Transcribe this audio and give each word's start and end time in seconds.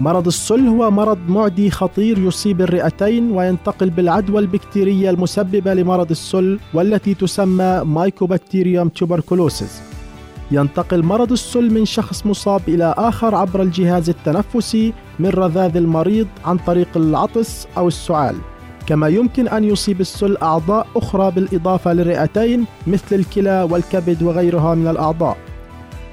مرض 0.00 0.26
السل 0.26 0.66
هو 0.66 0.90
مرض 0.90 1.18
معدي 1.28 1.70
خطير 1.70 2.18
يصيب 2.18 2.60
الرئتين 2.60 3.30
وينتقل 3.30 3.90
بالعدوى 3.90 4.38
البكتيرية 4.38 5.10
المسببة 5.10 5.74
لمرض 5.74 6.10
السل 6.10 6.58
والتي 6.74 7.14
تسمى 7.14 7.82
Mycobacterium 7.84 8.88
tuberculosis 8.88 9.80
ينتقل 10.50 11.02
مرض 11.02 11.32
السل 11.32 11.70
من 11.74 11.84
شخص 11.84 12.26
مصاب 12.26 12.60
إلى 12.68 12.94
آخر 12.98 13.34
عبر 13.34 13.62
الجهاز 13.62 14.08
التنفسي 14.08 14.92
من 15.18 15.28
رذاذ 15.28 15.76
المريض 15.76 16.26
عن 16.44 16.56
طريق 16.58 16.88
العطس 16.96 17.66
أو 17.76 17.88
السعال. 17.88 18.36
كما 18.86 19.08
يمكن 19.08 19.48
أن 19.48 19.64
يصيب 19.64 20.00
السل 20.00 20.36
أعضاء 20.36 20.86
أخرى 20.96 21.30
بالإضافة 21.30 21.92
للرئتين 21.92 22.64
مثل 22.86 23.16
الكلى 23.16 23.68
والكبد 23.70 24.22
وغيرها 24.22 24.74
من 24.74 24.88
الأعضاء. 24.88 25.36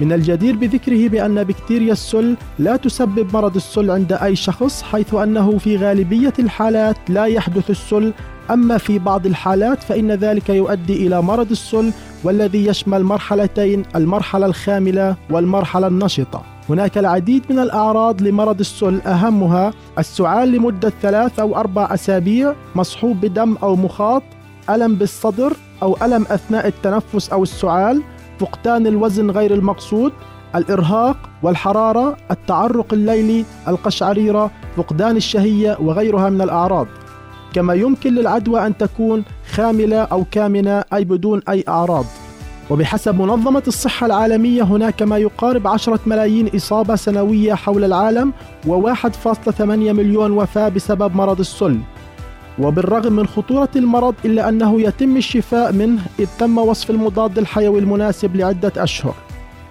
من 0.00 0.12
الجدير 0.12 0.56
بذكره 0.56 1.08
بأن 1.08 1.44
بكتيريا 1.44 1.92
السل 1.92 2.36
لا 2.58 2.76
تسبب 2.76 3.36
مرض 3.36 3.56
السل 3.56 3.90
عند 3.90 4.12
أي 4.12 4.36
شخص 4.36 4.82
حيث 4.82 5.14
أنه 5.14 5.58
في 5.58 5.76
غالبية 5.76 6.32
الحالات 6.38 6.96
لا 7.08 7.24
يحدث 7.24 7.70
السل. 7.70 8.12
أما 8.50 8.78
في 8.78 8.98
بعض 8.98 9.26
الحالات 9.26 9.82
فإن 9.82 10.12
ذلك 10.12 10.48
يؤدي 10.48 11.06
إلى 11.06 11.22
مرض 11.22 11.50
السل 11.50 11.92
والذي 12.24 12.66
يشمل 12.66 13.04
مرحلتين 13.04 13.82
المرحلة 13.96 14.46
الخاملة 14.46 15.16
والمرحلة 15.30 15.86
النشطة. 15.86 16.42
هناك 16.68 16.98
العديد 16.98 17.42
من 17.50 17.58
الأعراض 17.58 18.22
لمرض 18.22 18.60
السل 18.60 19.00
أهمها 19.00 19.72
السعال 19.98 20.52
لمدة 20.52 20.92
ثلاث 21.02 21.38
أو 21.38 21.56
أربع 21.56 21.94
أسابيع 21.94 22.54
مصحوب 22.74 23.20
بدم 23.20 23.56
أو 23.62 23.76
مخاط 23.76 24.22
ألم 24.70 24.94
بالصدر 24.94 25.52
أو 25.82 25.96
ألم 26.02 26.26
أثناء 26.30 26.66
التنفس 26.66 27.30
أو 27.30 27.42
السعال 27.42 28.02
فقدان 28.38 28.86
الوزن 28.86 29.30
غير 29.30 29.54
المقصود 29.54 30.12
الإرهاق 30.56 31.16
والحرارة 31.42 32.16
التعرق 32.30 32.92
الليلي 32.92 33.44
القشعريرة 33.68 34.50
فقدان 34.76 35.16
الشهية 35.16 35.76
وغيرها 35.80 36.30
من 36.30 36.42
الأعراض. 36.42 36.86
كما 37.54 37.74
يمكن 37.74 38.14
للعدوى 38.14 38.66
أن 38.66 38.76
تكون 38.76 39.24
خاملة 39.52 39.96
أو 39.96 40.24
كامنة 40.30 40.84
أي 40.94 41.04
بدون 41.04 41.40
أي 41.48 41.64
أعراض. 41.68 42.04
وبحسب 42.70 43.20
منظمة 43.20 43.62
الصحة 43.66 44.06
العالمية 44.06 44.62
هناك 44.62 45.02
ما 45.02 45.18
يقارب 45.18 45.66
عشرة 45.66 46.00
ملايين 46.06 46.50
إصابة 46.56 46.96
سنوية 46.96 47.54
حول 47.54 47.84
العالم 47.84 48.32
و1.8 48.66 49.60
مليون 49.60 50.30
وفاة 50.30 50.68
بسبب 50.68 51.16
مرض 51.16 51.40
السل. 51.40 51.78
وبالرغم 52.58 53.12
من 53.12 53.26
خطورة 53.26 53.68
المرض 53.76 54.14
إلا 54.24 54.48
أنه 54.48 54.80
يتم 54.80 55.16
الشفاء 55.16 55.72
منه 55.72 56.02
إذ 56.18 56.26
تم 56.38 56.58
وصف 56.58 56.90
المضاد 56.90 57.38
الحيوي 57.38 57.78
المناسب 57.78 58.36
لعدة 58.36 58.72
أشهر. 58.76 59.14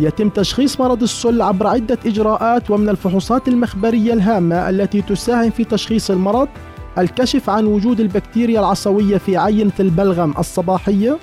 يتم 0.00 0.28
تشخيص 0.28 0.80
مرض 0.80 1.02
السل 1.02 1.42
عبر 1.42 1.66
عدة 1.66 1.98
إجراءات 2.06 2.70
ومن 2.70 2.88
الفحوصات 2.88 3.48
المخبرية 3.48 4.12
الهامة 4.12 4.70
التي 4.70 5.02
تساهم 5.02 5.50
في 5.50 5.64
تشخيص 5.64 6.10
المرض 6.10 6.48
الكشف 6.98 7.50
عن 7.50 7.64
وجود 7.66 8.00
البكتيريا 8.00 8.60
العصوية 8.60 9.18
في 9.18 9.36
عينة 9.36 9.72
البلغم 9.80 10.34
الصباحية 10.38 11.18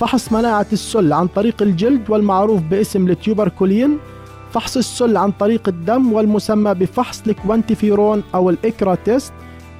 فحص 0.00 0.32
مناعة 0.32 0.66
السل 0.72 1.12
عن 1.12 1.26
طريق 1.26 1.62
الجلد 1.62 2.10
والمعروف 2.10 2.60
باسم 2.62 3.08
التيوبركولين 3.08 3.98
فحص 4.52 4.76
السل 4.76 5.16
عن 5.16 5.30
طريق 5.30 5.68
الدم 5.68 6.12
والمسمى 6.12 6.74
بفحص 6.74 7.22
ال 7.26 7.34
QuantiFERON 7.34 8.22
أو 8.34 8.50
ال 8.50 8.59
IGRA 8.59 8.94
test 8.94 9.32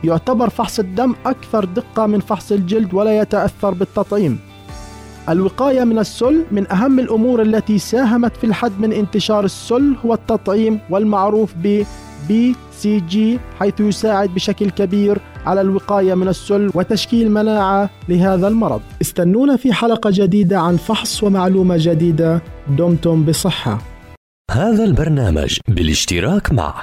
يعتبر 0.05 0.49
فحص 0.49 0.79
الدم 0.79 1.15
أكثر 1.27 1.65
دقة 1.65 2.07
من 2.07 2.21
فحص 2.21 2.53
الجلد 2.53 2.95
ولا 2.95 3.19
يتأثر 3.19 3.75
بالتطعيم. 3.75 4.39
الوقاية 5.29 5.85
من 5.85 5.99
السل 5.99 6.45
من 6.51 6.73
أهم 6.73 6.99
الأمور 6.99 7.43
التي 7.43 7.79
ساهمت 7.79 8.37
في 8.37 8.45
الحد 8.45 8.73
من 8.81 8.93
انتشار 8.93 9.45
السل 9.45 9.97
هو 10.05 10.15
التطعيم 10.15 10.79
والمعروف 10.91 11.55
ب 11.55 11.85
BCG 12.29 13.39
حيث 13.59 13.81
يساعد 13.81 14.35
بشكل 14.35 14.71
كبير 14.71 15.19
على 15.47 15.61
الوقاية 15.61 16.15
من 16.15 16.29
السل 16.29 16.71
وتشكيل 16.75 17.31
مناعة 17.31 17.91
لهذا 18.09 18.49
المرض. 18.49 18.81
استنونا 19.03 19.57
في 19.57 19.73
حلقة 19.73 20.11
جديدة 20.15 20.61
عن 20.61 20.77
فحص 20.77 21.23
ومعلومة 21.23 21.77
جديدة. 21.79 22.43
دمتم 22.79 23.25
بصحة. 23.25 23.79
هذا 24.51 24.85
البرنامج 24.85 25.59
بالاشتراك 25.69 26.53
مع 26.53 26.83